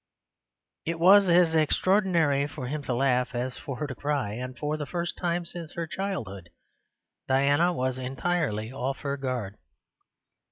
[0.83, 4.75] It was as extraordinary for him to laugh as for her to cry, and for
[4.75, 6.49] the first time since her childhood
[7.27, 9.59] Diana was entirely off her guard.